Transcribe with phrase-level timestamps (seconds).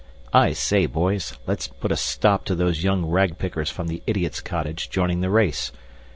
[0.33, 4.89] "I say, boys, let's put a stop to those young ragpickers from the idiot's cottage
[4.89, 5.71] joining the race.